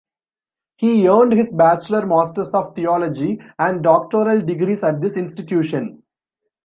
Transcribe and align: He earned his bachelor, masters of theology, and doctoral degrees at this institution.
He 0.77 1.07
earned 1.07 1.33
his 1.33 1.51
bachelor, 1.53 2.07
masters 2.07 2.49
of 2.55 2.73
theology, 2.73 3.39
and 3.59 3.83
doctoral 3.83 4.41
degrees 4.41 4.83
at 4.83 4.99
this 4.99 5.13
institution. 5.13 6.01